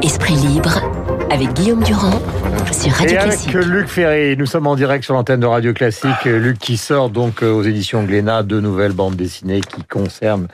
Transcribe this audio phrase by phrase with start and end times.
[0.00, 0.80] Esprit libre
[1.28, 2.22] avec Guillaume Durand
[2.70, 3.52] sur Radio Et avec Classique.
[3.54, 6.24] Luc Ferry, nous sommes en direct sur l'antenne de Radio Classique.
[6.24, 10.46] Luc qui sort donc euh, aux éditions Glénat deux nouvelles bandes dessinées qui concernent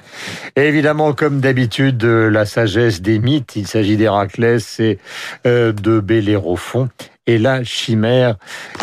[0.56, 3.54] évidemment comme d'habitude euh, la sagesse des mythes.
[3.54, 4.98] Il s'agit d'Héraclès et
[5.46, 6.88] euh, de Bellérophon
[7.26, 8.36] et la chimère.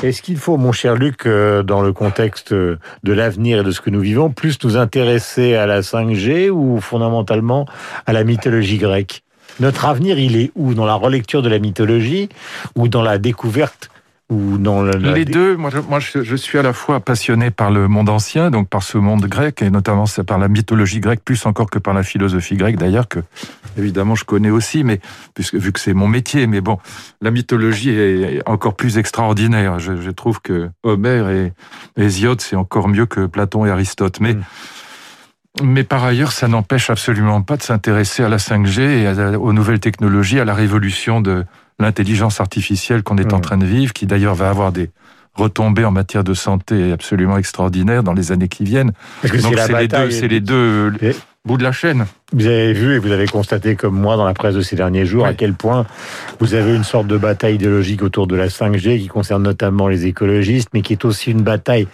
[0.03, 3.71] Est-ce qu'il faut, mon cher Luc, euh, dans le contexte euh, de l'avenir et de
[3.71, 7.65] ce que nous vivons, plus nous intéresser à la 5G ou fondamentalement
[8.05, 9.23] à la mythologie grecque?
[9.59, 10.73] Notre avenir, il est où?
[10.75, 12.29] Dans la relecture de la mythologie
[12.75, 13.89] ou dans la découverte
[14.29, 16.99] ou dans le, la Les deux, moi, je, moi je, je suis à la fois
[16.99, 20.99] passionné par le monde ancien, donc par ce monde grec, et notamment par la mythologie
[20.99, 23.19] grecque, plus encore que par la philosophie grecque d'ailleurs, que
[23.77, 24.99] évidemment je connais aussi, mais
[25.33, 26.77] puisque vu que c'est mon métier, mais bon,
[27.21, 29.79] la mythologie est encore plus extraordinaire.
[29.79, 31.53] Je, je trouve que Homère et
[31.97, 34.19] Hésiode, c'est encore mieux que Platon et Aristote.
[34.19, 34.41] Mais Mm.
[35.63, 39.53] Mais par ailleurs, ça n'empêche absolument pas de s'intéresser à la 5G et à- aux
[39.53, 41.45] nouvelles technologies, à la révolution de
[41.79, 44.89] l'intelligence artificielle qu'on est en train de vivre, qui d'ailleurs va avoir des
[45.35, 48.91] retombées en matière de santé absolument extraordinaires dans les années qui viennent.
[49.21, 50.13] Parce que Donc c'est la c'est les deux, bataille.
[50.13, 50.93] c'est les deux
[51.47, 52.05] Et- bouts de la chaîne.
[52.33, 55.05] Vous avez vu et vous avez constaté comme moi dans la presse de ces derniers
[55.05, 55.29] jours Oui.
[55.29, 55.85] à quel point
[56.41, 60.07] vous avez une sorte de bataille idéologique autour de la 5G qui concerne notamment les
[60.07, 61.87] écologistes, mais qui est aussi une bataille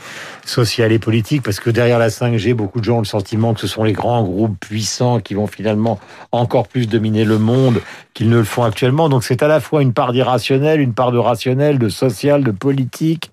[0.44, 3.60] sociale et politique parce que derrière la 5G, beaucoup de gens ont le sentiment que
[3.60, 6.00] ce sont les grands groupes puissants qui vont finalement
[6.32, 7.80] encore plus dominer le monde
[8.16, 9.10] qu'ils ne le font actuellement.
[9.10, 12.52] Donc c'est à la fois une part d'irrationnel, une part de rationnel, de social, de
[12.52, 13.32] politique.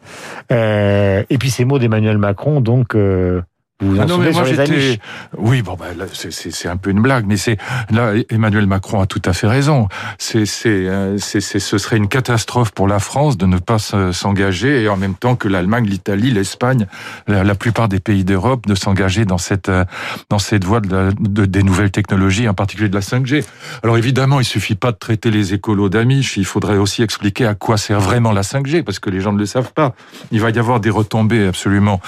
[0.53, 3.41] Euh, et puis ces mots d'Emmanuel Macron, donc euh,
[3.81, 5.01] vous vous en Ah non, mais moi sur les.
[5.39, 7.57] Oui, bon, là, c'est- un peu une blague, mais c'est
[7.91, 9.89] là Emmanuel Macron a tout à fait raison.
[10.19, 14.83] C'est c'est euh, ce serait une catastrophe pour la France de ne pas se- s'engager
[14.83, 16.87] et en même temps que l'Allemagne, l'Italie, l'Espagne,
[17.27, 19.85] la, la plupart des pays d'Europe de s'engager dans cette euh,
[20.29, 21.11] dans cette voie de,
[21.47, 23.45] des nouvelles technologies, en particulier de la 5G.
[23.83, 26.37] Alors évidemment, il suffit pas de traiter les écolos d'amiches.
[26.37, 29.39] Il faudrait aussi expliquer à quoi sert vraiment la 5G parce que les gens ne
[29.39, 29.95] le savent pas.
[30.31, 32.01] Il va y avoir des retombées absolument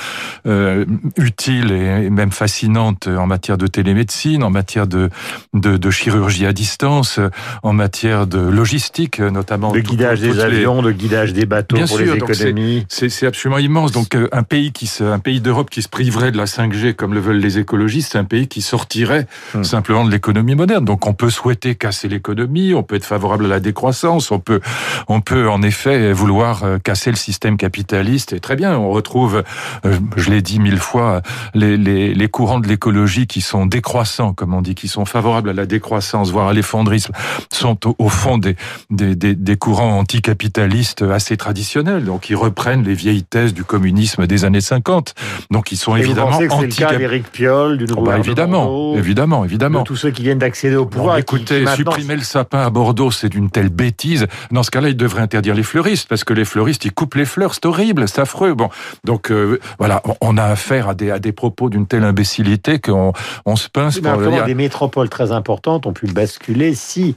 [0.47, 0.84] euh,
[1.16, 5.11] utiles et même fascinantes en matière de télémédecine, en matière de,
[5.55, 7.21] de, de chirurgie à distance,
[7.62, 9.71] en matière de logistique, notamment.
[9.73, 12.87] De tout- guidage des les- avions, de guidage des bateaux Bien pour sûr, les économies.
[12.89, 13.93] C'est absolument immense.
[13.93, 16.95] Donc euh, un pays qui se, un pays d'Europe qui se priverait de la 5G
[16.95, 19.65] comme le veulent les écologistes, c'est un pays qui sortirait Hmm.
[19.65, 20.84] simplement de l'économie moderne.
[20.84, 24.61] Donc on peut souhaiter casser l'économie, on peut être favorable à la décroissance, on peut
[25.09, 29.43] on peut en effet vouloir euh, casser le système capitaliste et très bien, on retrouve
[29.84, 31.21] euh, je l'ai dit mille fois
[31.55, 35.51] les, les, les courants de l'écologie qui sont décroissants comme on dit, qui sont favorables
[35.51, 37.13] à la décroissance voire à l'effondrisme
[37.53, 38.57] sont au, au fond des,
[38.91, 44.27] des, des, des courants anticapitalistes assez traditionnels, donc ils reprennent les vieilles thèses du communisme
[44.27, 45.15] des années 50.
[45.51, 47.89] Donc ils sont Et évidemment pensez que c'est le cas anti d'Éric Piolle, du Oh,
[47.95, 49.79] nouveau bah, gouvernement évidemment, Bordeaux, évidemment, évidemment.
[49.81, 51.17] de tous ceux qui viennent d'accéder au pouvoir.
[51.17, 54.27] qui- écoutez, qui supprimer le sapin à Bordeaux, c'est d'une telle bêtise.
[54.51, 57.25] Dans ce cas-là, il devrait interdire les fleuristes, parce que les fleuristes, ils coupent les
[57.25, 58.55] fleurs, c'est horrible, c'est affreux.
[58.55, 58.69] Bon,
[59.05, 62.79] donc euh, voilà, on- on a affaire à des, à des propos d'une telle imbécilité
[62.79, 63.13] qu'on
[63.47, 64.45] on se pince pour le dire.
[64.45, 67.17] des métropoles très importantes ont pu basculer si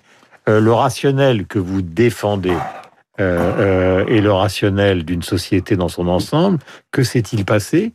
[0.50, 2.58] euh, le rationnel que vous défendez
[3.19, 6.58] euh, euh, est le rationnel d'une société dans son ensemble,
[6.90, 7.91] que s'est-il passé?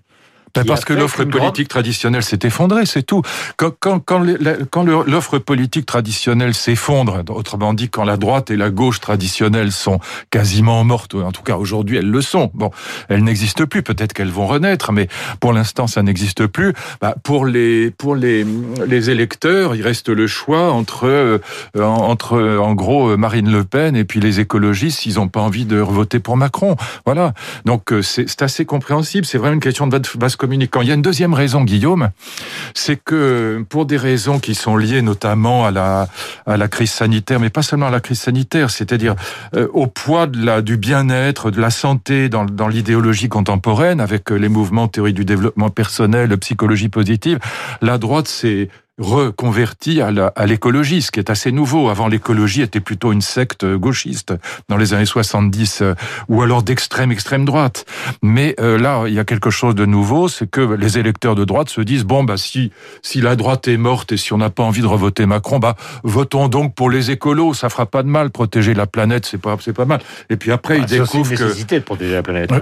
[0.55, 3.23] Ben, parce que l'offre grande- politique traditionnelle s'est effondrée, c'est tout.
[3.57, 4.21] Quand,
[5.07, 10.01] l'offre politique traditionnelle s'effondre, autrement dit, quand la droite et la gauche traditionnelles sont
[10.31, 12.51] quasiment mortes, en tout cas aujourd'hui elles le sont.
[12.55, 12.71] Bon,
[13.09, 13.83] elles n'existent plus.
[13.83, 15.09] Peut-être qu'elles vont renaître, mais
[15.41, 16.75] pour l'instant ça n'existe plus.
[17.01, 18.45] Bah, pour les pour les
[18.87, 21.39] les électeurs, il reste le choix entre euh,
[21.77, 25.07] entre en gros Marine Le Pen et puis les écologistes.
[25.07, 26.77] Ils n'ont pas envie de voter pour Macron.
[27.07, 27.35] Voilà.
[27.65, 29.27] Donc euh, c'est c'est assez compréhensible.
[29.27, 30.81] C'est vraiment une question de vaste communicant.
[30.81, 32.09] Il y a une deuxième raison, Guillaume,
[32.75, 36.09] c'est que pour des raisons qui sont liées notamment à la
[36.47, 39.15] à la crise sanitaire, mais pas seulement à la crise sanitaire, c'est-à-dire
[39.55, 44.33] euh, au poids de la du bien-être, de la santé dans dans l'idéologie contemporaine, avec
[44.33, 47.39] euh, les mouvements théorie du développement personnel, psychologie positive,
[47.83, 48.71] la droite s'est
[49.01, 51.89] reconverti à l'écologie, ce qui est assez nouveau.
[51.89, 54.35] Avant, l'écologie était plutôt une secte gauchiste
[54.69, 55.95] dans les années 70, euh,
[56.29, 57.87] ou alors d'extrême extrême droite.
[58.23, 61.45] Mais euh, là, il y a quelque chose de nouveau, c'est que les électeurs de
[61.45, 64.51] droite se disent bon bah si si la droite est morte et si on n'a
[64.51, 68.09] pas envie de revoter Macron, bah votons donc pour les écolos, ça fera pas de
[68.09, 70.01] mal, protéger la planète, c'est pas c'est pas mal.
[70.29, 72.53] Et puis après, Ah, ils C'est aussi une découvrent que nécessité de protéger la planète.
[72.53, 72.61] Ouais.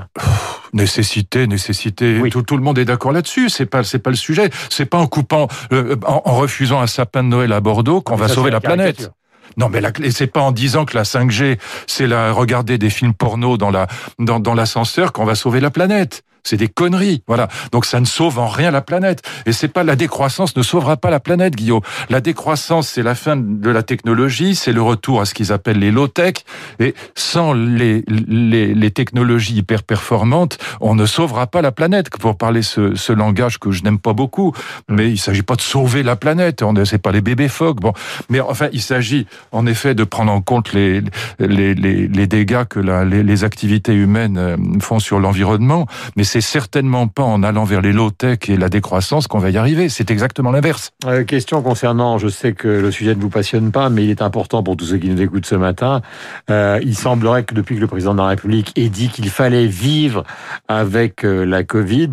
[0.72, 2.18] Nécessité, nécessité.
[2.20, 2.30] Oui.
[2.30, 3.48] Tout, tout le monde est d'accord là-dessus.
[3.48, 4.50] C'est pas, c'est pas le sujet.
[4.68, 8.16] C'est pas en coupant, euh, en, en refusant un sapin de Noël à Bordeaux qu'on
[8.16, 9.10] Mais va sauver la la planète.
[9.56, 9.80] Non, mais
[10.10, 13.86] c'est pas en disant que la 5G, c'est la regarder des films porno dans la
[14.18, 16.22] dans, dans l'ascenseur qu'on va sauver la planète.
[16.44, 17.22] C'est des conneries.
[17.26, 17.48] Voilà.
[17.72, 19.22] Donc ça ne sauve en rien la planète.
[19.46, 21.80] Et c'est pas la décroissance ne sauvera pas la planète, Guillaume.
[22.10, 25.78] La décroissance, c'est la fin de la technologie, c'est le retour à ce qu'ils appellent
[25.78, 26.34] les low-tech.
[26.80, 32.10] Et sans les, les, les, technologies hyper performantes, on ne sauvera pas la planète.
[32.10, 34.52] Pour parler ce, ce langage que je n'aime pas beaucoup,
[34.88, 36.62] mais il s'agit pas de sauver la planète.
[36.62, 37.80] On c'est pas les bébés phoques.
[37.80, 37.92] Bon,
[38.28, 41.02] mais enfin, il s'agit en effet de prendre en compte les
[41.38, 45.86] les, les, dégâts que la, les, les activités humaines euh, font sur l'environnement.
[46.16, 49.56] Mais c'est certainement pas en allant vers les low-tech et la décroissance qu'on va y
[49.56, 49.88] arriver.
[49.88, 50.92] C'est exactement l'inverse.
[51.06, 54.22] Euh, question concernant, je sais que le sujet ne vous passionne pas, mais il est
[54.22, 56.02] important pour tous ceux qui nous écoutent ce matin.
[56.50, 59.66] Euh, il semblerait que depuis que le président de la République ait dit qu'il fallait
[59.66, 60.24] vivre
[60.68, 62.10] avec euh, la Covid,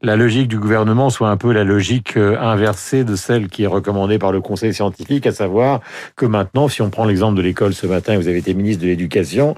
[0.00, 3.68] la logique du gouvernement soit un peu la logique euh, inversée de celle qui est
[3.68, 5.80] recommandée par le Conseil scientifique, à savoir
[6.14, 8.88] que maintenant, si on prend l'exemple de l'école ce matin, vous avez été ministre de
[8.88, 9.56] l'Éducation,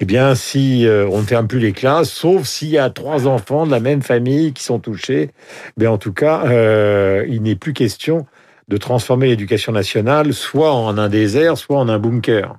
[0.00, 3.26] eh bien, si euh, on ne ferme plus les classes, sauf s'il y a trois
[3.26, 5.30] enfants de la même famille qui sont touchés,
[5.76, 8.26] mais en tout cas, euh, il n'est plus question
[8.68, 12.56] de transformer l'éducation nationale soit en un désert, soit en un bunker.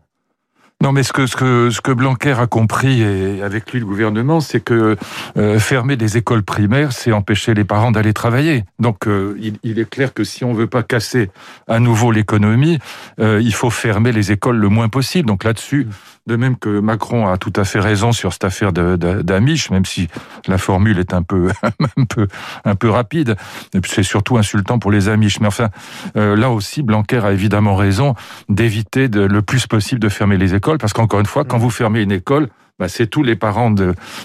[0.83, 3.85] Non, mais ce que, ce que, ce que Blanquer a compris, et avec lui le
[3.85, 4.97] gouvernement, c'est que
[5.37, 8.65] euh, fermer des écoles primaires, c'est empêcher les parents d'aller travailler.
[8.79, 11.29] Donc, euh, il, est clair que si on veut pas casser
[11.69, 12.79] à nouveau l'économie,
[13.21, 15.25] euh, il faut fermer les écoles le moins possible.
[15.25, 15.87] Donc là-dessus,
[16.25, 20.07] de même que Macron a tout à fait raison sur cette affaire d'Amish, même si
[20.47, 21.49] la formule est un peu,
[21.97, 22.27] un peu,
[22.63, 23.35] un peu rapide.
[23.85, 25.39] C'est surtout insultant pour les Amish.
[25.39, 25.69] Mais enfin,
[26.15, 28.15] euh, là aussi, Blanquer a évidemment raison
[28.47, 32.01] d'éviter le plus possible de fermer les écoles, parce qu'encore une fois, quand vous fermez
[32.01, 32.47] une école,
[32.79, 33.73] bah, c'est tous les parents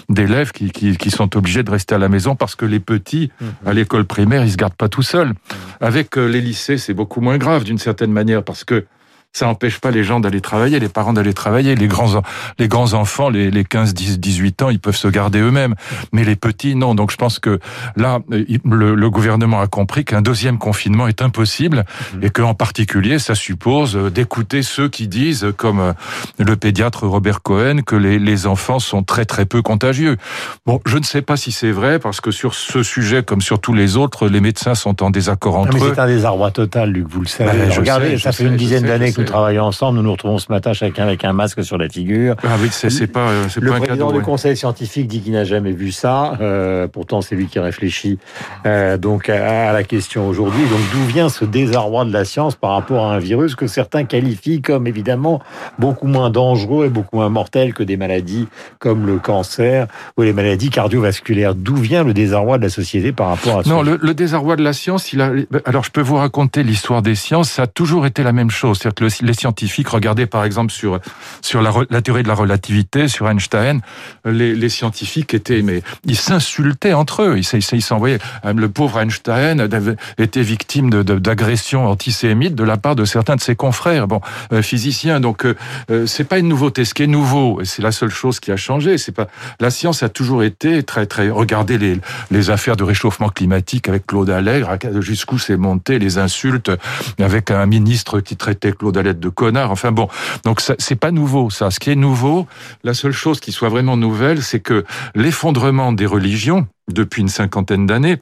[0.09, 3.31] d'élèves qui, qui, qui, sont obligés de rester à la maison parce que les petits,
[3.65, 5.33] à l'école primaire, ils se gardent pas tout seuls.
[5.79, 8.85] Avec euh, les lycées, c'est beaucoup moins grave d'une certaine manière parce que
[9.31, 11.75] ça n'empêche pas les gens d'aller travailler, les parents d'aller travailler.
[11.75, 12.21] Les grands,
[12.57, 15.75] les grands enfants, les, les 15, 10, 18 ans, ils peuvent se garder eux-mêmes.
[16.11, 16.95] Mais les petits, non.
[16.95, 17.59] Donc je pense que
[17.95, 22.23] là, le, le gouvernement a compris qu'un deuxième confinement est impossible mmh.
[22.23, 25.93] et qu'en particulier, ça suppose d'écouter ceux qui disent, comme
[26.39, 30.17] le pédiatre Robert Cohen, que les, les enfants sont très très peu contagieux.
[30.65, 33.59] Bon, je ne sais pas si c'est vrai parce que sur ce sujet, comme sur
[33.59, 35.93] tous les autres, les médecins sont en désaccord entre non, mais eux.
[35.93, 37.57] C'est un désarroi total, Luc, vous le savez.
[37.57, 40.37] Ben, Regardez, sais, ça fait sais, une dizaine d'années nous travaillons ensemble, nous nous retrouvons
[40.37, 42.35] ce matin chacun avec un masque sur la figure.
[42.43, 44.19] Ah oui, c'est pas, c'est le pas un président cadeau.
[44.19, 46.37] du conseil scientifique dit qu'il n'a jamais vu ça.
[46.41, 48.19] Euh, pourtant, c'est lui qui réfléchit
[48.65, 50.63] euh, donc à, à, la question aujourd'hui.
[50.69, 54.05] Donc, d'où vient ce désarroi de la science par rapport à un virus que certains
[54.05, 55.41] qualifient comme évidemment
[55.77, 58.47] beaucoup moins dangereux et beaucoup moins mortel que des maladies
[58.79, 59.87] comme le cancer
[60.17, 61.55] ou les maladies cardiovasculaires?
[61.55, 63.69] D'où vient le désarroi de la société par rapport à ça?
[63.69, 65.31] Non, le, le, désarroi de la science, il a.
[65.65, 67.51] Alors, je peux vous raconter l'histoire des sciences.
[67.51, 68.77] Ça a toujours été la même chose.
[68.79, 70.99] C'est-à-dire que le, les scientifiques, regardez par exemple sur
[71.41, 73.81] sur la, théorie de la relativité, sur Einstein,
[74.25, 77.37] les, scientifiques étaient, mais ils s'insultaient entre eux.
[77.37, 78.19] Ils s'envoyaient.
[78.43, 79.67] Le pauvre Einstein
[80.17, 84.21] était victime d'agressions antisémites de la part de certains de ses confrères, bon,
[84.53, 85.19] euh, physiciens.
[85.19, 85.55] Donc, euh,
[86.05, 86.85] c'est pas une nouveauté.
[86.85, 89.27] Ce qui est nouveau, c'est la seule chose qui a changé, c'est pas
[89.59, 91.29] la science a toujours été très très.
[91.29, 91.99] Regardez les
[92.31, 96.71] les affaires de réchauffement climatique avec Claude Allègre, jusqu'où c'est monté, les insultes
[97.19, 99.71] avec un ministre qui traitait Claude Allègre de connard.
[99.71, 100.07] Enfin bon,
[100.43, 101.71] donc c'est pas nouveau ça.
[101.71, 102.47] Ce qui est nouveau,
[102.83, 104.85] la seule chose qui soit vraiment nouvelle, c'est que
[105.15, 108.17] l'effondrement des religions depuis une cinquantaine d'années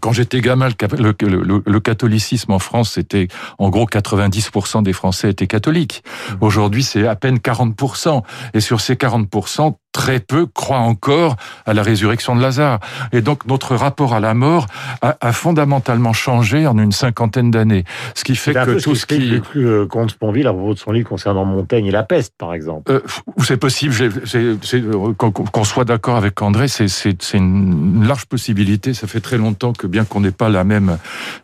[0.00, 3.28] quand j'étais gamin, le, le, le, catholicisme en France, c'était
[3.58, 6.02] en gros 90% des Français étaient catholiques.
[6.40, 8.22] Aujourd'hui, c'est à peine 40%.
[8.54, 11.34] Et sur ces 40%, très peu croient encore
[11.66, 12.78] à la résurrection de Lazare.
[13.10, 14.66] Et donc notre rapport à la mort
[15.02, 17.84] a, a fondamentalement changé en une cinquantaine d'années.
[18.14, 19.18] Ce qui fait que tout ce qui...
[19.18, 22.54] Le euh, comte Sponville à propos de son livre concernant Montaigne et la peste, par
[22.54, 22.92] exemple.
[22.92, 23.00] Euh,
[23.38, 23.92] c'est possible,
[24.34, 24.56] euh,
[25.14, 28.94] qu'on soit d'accord avec André, c'est une large possibilité.
[28.94, 30.98] Ça fait très longtemps que bien qu'on n'ait pas la même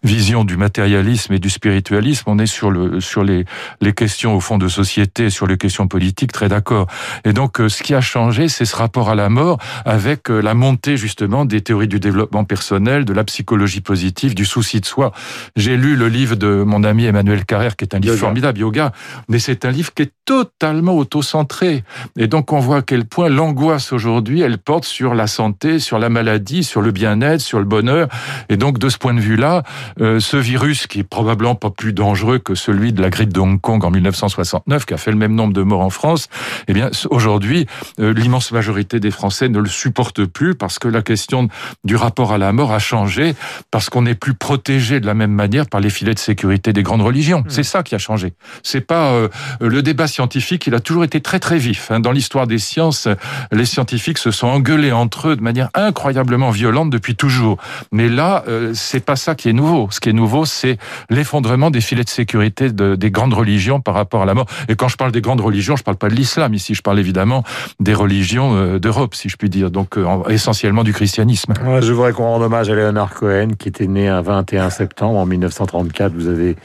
[0.04, 3.46] vision du matérialisme et du spiritualisme, on est sur, le, sur les,
[3.80, 6.87] les questions au fond de société, sur les questions politiques, très d'accord.
[7.25, 10.96] Et donc ce qui a changé, c'est ce rapport à la mort avec la montée
[10.96, 15.12] justement des théories du développement personnel, de la psychologie positive, du souci de soi.
[15.56, 18.20] J'ai lu le livre de mon ami Emmanuel Carrère, qui est un livre yoga.
[18.20, 18.92] formidable, Yoga,
[19.28, 21.84] mais c'est un livre qui est totalement auto-centré.
[22.18, 25.98] Et donc on voit à quel point l'angoisse aujourd'hui, elle porte sur la santé, sur
[25.98, 28.08] la maladie, sur le bien-être, sur le bonheur.
[28.48, 29.62] Et donc de ce point de vue-là,
[30.00, 33.40] euh, ce virus qui est probablement pas plus dangereux que celui de la grippe de
[33.40, 36.28] Hong Kong en 1969, qui a fait le même nombre de morts en France,
[36.68, 37.66] eh bien aujourd'hui,
[38.00, 41.48] euh, l'immense majorité des Français ne le supportent plus parce que la question
[41.84, 43.34] du rapport à la mort a changé,
[43.70, 46.82] parce qu'on n'est plus protégé de la même manière par les filets de sécurité des
[46.82, 47.40] grandes religions.
[47.40, 47.50] Hmm.
[47.50, 48.32] C'est ça qui a changé.
[48.62, 49.28] C'est pas euh,
[49.60, 51.90] le débat scientifique, il a toujours été très très vif.
[51.90, 52.00] Hein.
[52.00, 53.08] Dans l'histoire des sciences,
[53.52, 57.58] les scientifiques se sont engueulés entre eux de manière incroyablement violente depuis toujours.
[57.92, 59.88] Mais là, euh, c'est pas ça qui est nouveau.
[59.90, 60.78] Ce qui est nouveau, c'est
[61.10, 64.46] l'effondrement des filets de sécurité de, des grandes religions par rapport à la mort.
[64.68, 66.98] Et quand je parle des grandes religions, je parle pas de l'islam ici, je parle
[66.98, 67.44] évidemment
[67.80, 71.54] des religions euh, d'Europe, si je puis dire, donc euh, essentiellement du christianisme.
[71.80, 75.26] je voudrais qu'on rende hommage à Léonard Cohen, qui était né un 21 septembre en
[75.26, 76.12] 1934.
[76.12, 76.56] Vous avez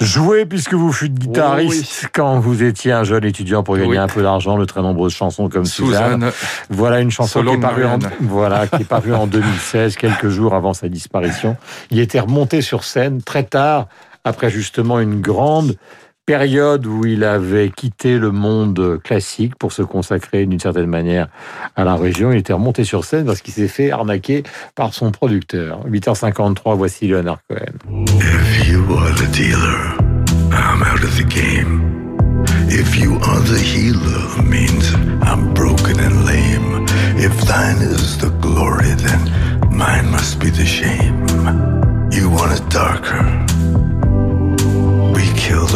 [0.00, 4.22] joué, puisque vous fûtes guitariste, quand vous étiez un jeune étudiant pour gagner un peu
[4.22, 6.30] d'argent, de très nombreuses chansons comme Suzanne.
[6.70, 10.54] Voilà une chanson qui est parue en, voilà, qui est parue en 2016, quelques jours
[10.54, 11.56] avant sa disparition.
[11.90, 13.86] Il était remonté sur scène très tard,
[14.24, 15.76] après justement une grande
[16.30, 21.26] période où il avait quitté le monde classique pour se consacrer d'une certaine manière
[21.74, 22.30] à la région.
[22.30, 24.44] Il était remonté sur scène parce qu'il s'est fait arnaquer
[24.76, 25.84] par son producteur.
[25.88, 28.06] 8h53, voici Leonard Cohen.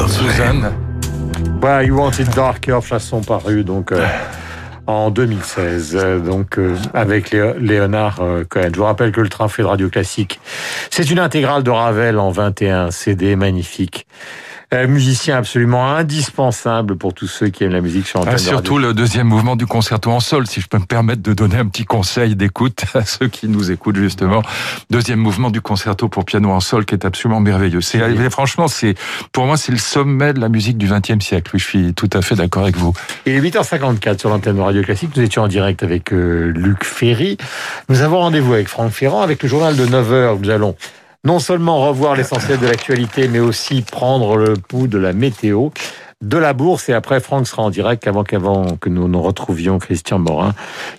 [0.09, 0.73] Suzanne.
[1.61, 4.07] Ouais, You Want It Darker, chanson parue donc euh,
[4.87, 8.69] en 2016, euh, donc euh, avec Léonard Cohen.
[8.73, 10.39] Je vous rappelle que le train fait de radio classique,
[10.91, 14.07] c'est une intégrale de Ravel en 21 CD, magnifique.
[14.75, 18.93] Euh, musicien absolument indispensable pour tous ceux qui aiment la musique sur ah, Surtout le
[18.93, 21.85] deuxième mouvement du concerto en sol, si je peux me permettre de donner un petit
[21.85, 24.43] conseil d'écoute à ceux qui nous écoutent justement.
[24.91, 27.81] Deuxième mouvement du concerto pour piano en sol qui est absolument merveilleux.
[27.81, 28.01] C'est
[28.31, 28.95] franchement, c'est
[29.31, 31.53] pour moi c'est le sommet de la musique du XXe siècle.
[31.55, 32.93] Oui, je suis tout à fait d'accord avec vous.
[33.27, 35.11] Il est 8h54 sur l'antenne de Radio Classique.
[35.15, 37.37] Nous étions en direct avec euh, Luc Ferry.
[37.89, 40.41] Nous avons rendez-vous avec Franck Ferrand avec le journal de 9h.
[40.41, 40.75] Nous allons
[41.25, 45.71] non seulement revoir l'essentiel de l'actualité, mais aussi prendre le pouls de la météo
[46.21, 46.89] de la bourse.
[46.89, 50.55] Et après, Franck sera en direct avant qu'avant que nous nous retrouvions Christian Morin,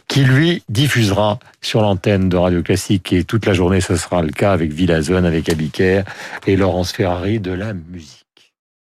[0.08, 3.13] qui lui diffusera sur l'antenne de Radio Classique.
[3.13, 6.03] Et toute la journée, ce sera le cas avec Villazone, avec Abiker
[6.48, 8.25] et Laurence Ferrari de la musique.